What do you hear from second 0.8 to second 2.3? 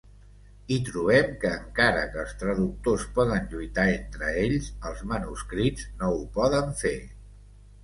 trobem que encara que